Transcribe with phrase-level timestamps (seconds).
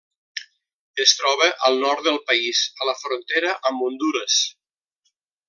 [1.03, 4.41] Es troba al nord del país, a la frontera amb Hondures.